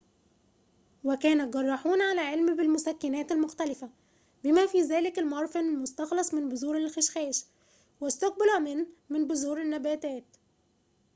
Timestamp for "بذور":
6.49-6.77, 9.27-9.61